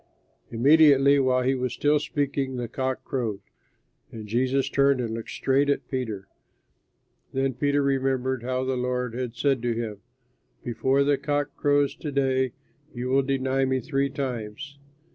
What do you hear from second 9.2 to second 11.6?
said to him, "Before the cock